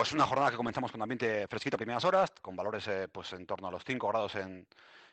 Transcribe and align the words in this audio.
Pues 0.00 0.12
una 0.12 0.24
jornada 0.24 0.50
que 0.50 0.56
comenzamos 0.56 0.90
con 0.90 1.02
ambiente 1.02 1.46
fresquito 1.46 1.76
a 1.76 1.76
primeras 1.76 2.02
horas, 2.06 2.32
con 2.40 2.56
valores 2.56 2.88
eh, 2.88 3.06
pues 3.12 3.34
en 3.34 3.44
torno 3.44 3.68
a 3.68 3.70
los 3.70 3.84
5 3.84 4.08
grados 4.08 4.34
en, 4.36 4.66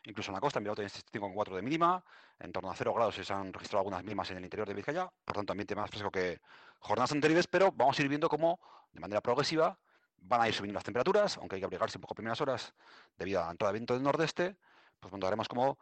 incluso 0.06 0.32
en 0.32 0.36
la 0.36 0.40
costa, 0.40 0.60
en 0.60 0.64
Bilbao 0.64 0.78
tenéis 0.78 1.04
5,4 1.12 1.56
de 1.56 1.62
mínima, 1.62 2.02
en 2.40 2.54
torno 2.54 2.72
a 2.72 2.74
0 2.74 2.94
grados 2.94 3.16
se 3.16 3.34
han 3.34 3.52
registrado 3.52 3.80
algunas 3.80 4.02
mínimas 4.02 4.32
en 4.32 4.38
el 4.38 4.46
interior 4.46 4.66
de 4.66 4.74
Vizcaya, 4.74 5.12
por 5.26 5.36
tanto 5.36 5.52
ambiente 5.52 5.76
más 5.76 5.90
fresco 5.90 6.10
que 6.10 6.40
jornadas 6.80 7.12
anteriores, 7.12 7.48
pero 7.48 7.74
vamos 7.74 8.00
a 8.00 8.02
ir 8.02 8.08
viendo 8.08 8.30
cómo 8.30 8.62
de 8.94 9.02
manera 9.02 9.20
progresiva 9.20 9.78
van 10.20 10.40
a 10.40 10.48
ir 10.48 10.54
subiendo 10.54 10.78
las 10.78 10.86
temperaturas, 10.86 11.36
aunque 11.36 11.56
hay 11.56 11.62
que 11.62 11.66
abrigarse 11.66 11.98
un 11.98 12.04
poco 12.04 12.14
a 12.14 12.16
primeras 12.16 12.40
horas 12.40 12.74
debido 13.18 13.42
a 13.42 13.48
la 13.48 13.52
entrada 13.52 13.74
de 13.74 13.80
viento 13.80 13.94
del 13.94 14.04
nordeste, 14.04 14.56
pues 15.02 15.14
veremos 15.20 15.50
cómo 15.50 15.78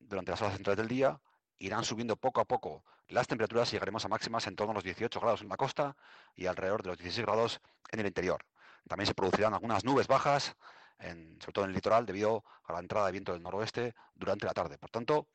durante 0.00 0.30
las 0.30 0.40
horas 0.40 0.54
centrales 0.54 0.78
del 0.78 0.88
día 0.88 1.20
irán 1.58 1.84
subiendo 1.84 2.16
poco 2.16 2.40
a 2.40 2.44
poco 2.44 2.84
las 3.08 3.26
temperaturas 3.26 3.68
y 3.68 3.72
llegaremos 3.72 4.04
a 4.04 4.08
máximas 4.08 4.46
en 4.46 4.56
torno 4.56 4.72
a 4.72 4.74
los 4.74 4.84
18 4.84 5.20
grados 5.20 5.42
en 5.42 5.48
la 5.48 5.56
costa 5.56 5.96
y 6.34 6.46
alrededor 6.46 6.82
de 6.82 6.88
los 6.90 6.98
16 6.98 7.24
grados 7.24 7.60
en 7.92 8.00
el 8.00 8.06
interior. 8.06 8.44
También 8.88 9.06
se 9.06 9.14
producirán 9.14 9.54
algunas 9.54 9.84
nubes 9.84 10.06
bajas, 10.06 10.56
sobre 10.98 11.52
todo 11.52 11.64
en 11.64 11.70
el 11.70 11.74
litoral, 11.74 12.06
debido 12.06 12.44
a 12.64 12.72
la 12.72 12.80
entrada 12.80 13.06
de 13.06 13.12
viento 13.12 13.32
del 13.32 13.42
noroeste 13.42 13.94
durante 14.14 14.46
la 14.46 14.52
tarde. 14.52 14.78
Por 14.78 14.90
tanto, 14.90 15.28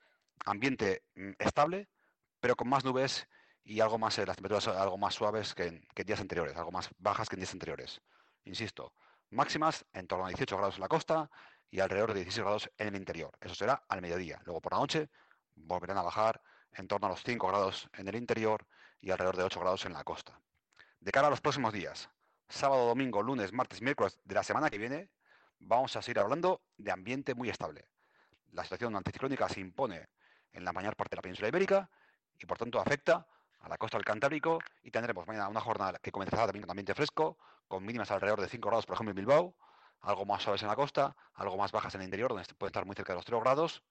ambiente 0.45 1.03
mm, 1.15 1.31
estable, 1.39 1.87
pero 2.39 2.55
con 2.55 2.67
más 2.69 2.83
nubes 2.83 3.27
y 3.63 3.79
algo 3.79 3.97
más, 3.97 4.17
eh, 4.17 4.25
las 4.25 4.35
temperaturas 4.35 4.67
algo 4.75 4.97
más 4.97 5.13
suaves 5.13 5.53
que 5.53 5.67
en, 5.67 5.87
que 5.93 6.03
días 6.03 6.19
anteriores, 6.19 6.55
algo 6.57 6.71
más 6.71 6.89
bajas 6.97 7.29
que 7.29 7.35
en 7.35 7.41
días 7.41 7.53
anteriores. 7.53 8.01
Insisto, 8.45 8.93
máximas 9.29 9.85
en 9.93 10.07
torno 10.07 10.25
a 10.25 10.29
18 10.29 10.57
grados 10.57 10.75
en 10.75 10.81
la 10.81 10.87
costa 10.87 11.29
y 11.69 11.79
alrededor 11.79 12.13
de 12.13 12.21
16 12.21 12.43
grados 12.43 12.71
en 12.77 12.87
el 12.89 12.95
interior. 12.95 13.31
Eso 13.39 13.55
será 13.55 13.83
al 13.87 14.01
mediodía. 14.01 14.41
Luego 14.45 14.61
por 14.61 14.73
la 14.73 14.79
noche 14.79 15.09
volverán 15.55 15.97
a 15.97 16.03
bajar 16.03 16.41
en 16.73 16.87
torno 16.87 17.07
a 17.07 17.09
los 17.09 17.23
5 17.23 17.47
grados 17.47 17.89
en 17.93 18.07
el 18.07 18.15
interior 18.15 18.65
y 19.01 19.11
alrededor 19.11 19.37
de 19.37 19.43
8 19.43 19.59
grados 19.59 19.85
en 19.85 19.93
la 19.93 20.03
costa. 20.03 20.39
De 20.99 21.11
cara 21.11 21.27
a 21.27 21.29
los 21.29 21.41
próximos 21.41 21.73
días, 21.73 22.09
sábado, 22.47 22.85
domingo, 22.85 23.21
lunes, 23.21 23.53
martes, 23.53 23.81
miércoles 23.81 24.19
de 24.23 24.35
la 24.35 24.43
semana 24.43 24.69
que 24.69 24.77
viene, 24.77 25.09
vamos 25.59 25.95
a 25.95 26.01
seguir 26.01 26.19
hablando 26.19 26.61
de 26.77 26.91
ambiente 26.91 27.33
muy 27.35 27.49
estable. 27.49 27.87
La 28.51 28.63
situación 28.63 28.95
anticiclónica 28.95 29.47
se 29.49 29.59
impone 29.59 30.09
en 30.51 30.65
la 30.65 30.73
mayor 30.73 30.95
parte 30.95 31.15
de 31.15 31.17
la 31.17 31.21
península 31.21 31.47
ibérica 31.47 31.89
y 32.37 32.45
por 32.45 32.57
tanto 32.57 32.79
afecta 32.79 33.25
a 33.61 33.69
la 33.69 33.77
costa 33.77 33.97
del 33.97 34.05
Cantábrico 34.05 34.59
y 34.83 34.91
tendremos 34.91 35.25
mañana 35.27 35.47
una 35.47 35.61
jornada 35.61 35.99
que 35.99 36.11
comenzará 36.11 36.45
también 36.45 36.63
con 36.63 36.71
ambiente 36.71 36.93
fresco, 36.93 37.37
con 37.67 37.85
mínimas 37.85 38.11
alrededor 38.11 38.41
de 38.41 38.49
5 38.49 38.67
grados, 38.67 38.85
por 38.85 38.95
ejemplo, 38.95 39.11
en 39.11 39.15
Bilbao, 39.17 39.55
algo 40.01 40.25
más 40.25 40.43
suaves 40.43 40.61
en 40.63 40.67
la 40.67 40.75
costa, 40.75 41.15
algo 41.35 41.57
más 41.57 41.71
bajas 41.71 41.93
en 41.95 42.01
el 42.01 42.05
interior, 42.05 42.29
donde 42.29 42.43
puede 42.55 42.69
estar 42.69 42.85
muy 42.85 42.95
cerca 42.95 43.13
de 43.13 43.17
los 43.17 43.25
3 43.25 43.39
grados, 43.39 43.83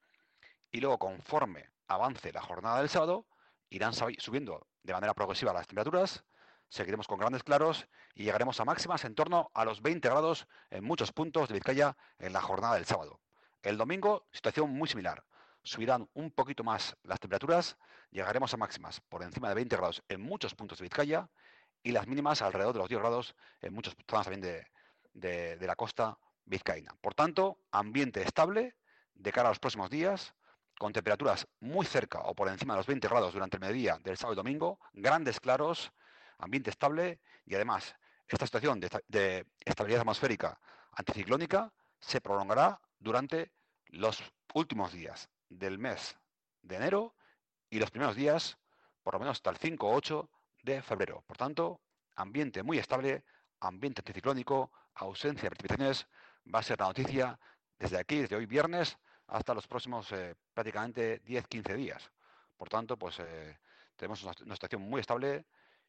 y 0.71 0.81
luego 0.81 0.99
conforme 0.99 1.71
avance 1.89 2.33
la 2.33 2.43
jornada 2.43 2.79
del 2.79 2.89
sábado, 2.89 3.27
irán 3.69 3.93
subiendo 3.95 4.67
de 4.83 4.93
manera 4.93 5.15
progresiva 5.15 5.53
las 5.53 5.67
temperaturas, 5.67 6.25
seguiremos 6.69 7.07
con 7.07 7.19
grandes 7.19 7.43
claros 7.43 7.89
y 8.15 8.25
llegaremos 8.25 8.61
a 8.61 8.65
máximas 8.65 9.05
en 9.05 9.15
torno 9.15 9.51
a 9.55 9.65
los 9.65 9.83
20 9.83 10.09
grados 10.09 10.47
en 10.71 10.85
muchos 10.85 11.12
puntos 11.12 11.49
de 11.49 11.55
Vizcaya 11.55 11.97
en 12.19 12.33
la 12.33 12.41
jornada 12.41 12.75
del 12.75 12.87
sábado. 12.87 13.21
El 13.62 13.77
domingo, 13.77 14.27
situación 14.33 14.71
muy 14.71 14.89
similar. 14.89 15.25
Subirán 15.62 16.09
un 16.15 16.31
poquito 16.31 16.65
más 16.65 16.97
las 17.03 17.21
temperaturas, 17.21 17.77
llegaremos 18.11 18.55
a 18.55 18.57
máximas 18.57 19.01
por 19.01 19.23
encima 19.23 19.49
de 19.49 19.57
20 19.57 19.77
grados 19.77 20.03
en 20.09 20.23
muchos 20.23 20.55
puntos 20.55 20.79
de 20.79 20.84
Vizcaya 20.84 21.29
y 21.83 21.93
las 21.93 22.07
mínimas 22.07 22.41
alrededor 22.41 22.73
de 22.73 22.79
los 22.79 22.89
10 22.89 23.01
grados 23.01 23.34
en 23.61 23.75
muchas 23.75 23.95
zonas 24.09 24.27
también 24.27 24.67
de, 25.12 25.57
de 25.57 25.67
la 25.67 25.77
costa 25.77 26.19
vizcaína. 26.45 26.95
Por 27.01 27.15
tanto, 27.15 27.59
ambiente 27.71 28.23
estable 28.23 28.75
de 29.15 29.33
cara 29.33 29.49
a 29.49 29.53
los 29.53 29.59
próximos 29.59 29.91
días, 29.91 30.34
con 30.81 30.95
temperaturas 30.95 31.47
muy 31.61 31.84
cerca 31.84 32.20
o 32.20 32.34
por 32.34 32.48
encima 32.48 32.73
de 32.73 32.78
los 32.78 32.86
20 32.86 33.06
grados 33.06 33.34
durante 33.34 33.59
el 33.59 33.61
mediodía 33.61 33.98
del 34.03 34.17
sábado 34.17 34.33
y 34.33 34.36
domingo, 34.36 34.81
grandes 34.95 35.39
claros, 35.39 35.92
ambiente 36.39 36.70
estable 36.70 37.20
y 37.45 37.55
además 37.55 37.95
esta 38.27 38.47
situación 38.47 38.81
de, 38.81 39.47
estabilidad 39.62 40.00
atmosférica 40.00 40.59
anticiclónica 40.92 41.70
se 41.98 42.22
prolongará 42.22 42.81
durante 42.98 43.53
los 43.89 44.25
últimos 44.55 44.95
días 44.95 45.28
del 45.50 45.78
mes 45.78 46.17
de 46.62 46.77
enero 46.77 47.15
y 47.69 47.78
los 47.78 47.91
primeros 47.91 48.16
días, 48.16 48.56
por 49.03 49.12
lo 49.12 49.21
menos 49.21 49.37
hasta 49.37 49.50
el 49.50 49.59
5 49.59 49.87
o 49.87 49.94
8 49.94 50.31
de 50.62 50.81
febrero. 50.81 51.22
Por 51.26 51.37
tanto, 51.37 51.82
ambiente 52.16 52.62
muy 52.62 52.78
estable, 52.78 53.22
ambiente 53.60 54.00
anticiclónico, 54.00 54.72
ausencia 54.94 55.43
de 55.43 55.50
precipitaciones, 55.50 56.06
va 56.53 56.60
a 56.60 56.62
ser 56.62 56.81
la 56.81 56.87
noticia 56.87 57.38
desde 57.78 57.99
aquí, 57.99 58.22
desde 58.22 58.37
hoy 58.37 58.47
viernes, 58.47 58.97
hasta 59.31 59.55
los 59.55 59.67
próximos 59.67 60.11
eh, 60.13 60.35
prácticamente 60.53 61.23
10-15 61.25 61.77
días. 61.77 62.11
Por 62.57 62.69
tanto, 62.69 62.97
pues 62.97 63.19
eh, 63.21 63.59
tenemos 63.97 64.23
una, 64.23 64.55
situación 64.55 64.83
muy 64.83 65.01
estable 65.01 65.47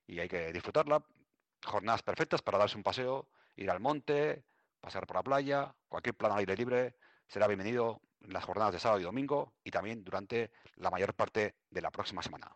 y 0.08 0.20
hay 0.20 0.30
que 0.30 0.52
disfrutarla. 0.54 1.04
Jornadas 1.64 2.04
perfectas 2.04 2.42
para 2.42 2.58
darse 2.58 2.78
un 2.78 2.84
paseo, 2.84 3.28
ir 3.56 3.70
al 3.70 3.80
monte, 3.80 4.44
pasar 4.80 5.06
por 5.06 5.18
la 5.18 5.24
playa, 5.24 5.76
cualquier 5.90 6.16
plan 6.16 6.32
al 6.32 6.40
aire 6.40 6.56
libre 6.56 6.96
será 7.28 7.48
bienvenido 7.48 8.02
en 8.22 8.34
las 8.34 8.44
jornadas 8.44 8.74
de 8.74 8.80
sábado 8.80 9.00
y 9.00 9.04
domingo 9.04 9.54
y 9.64 9.72
también 9.72 10.04
durante 10.04 10.52
la 10.76 10.90
mayor 10.90 11.14
parte 11.14 11.56
de 11.70 11.82
la 11.82 11.92
próxima 11.92 12.22
semana. 12.22 12.52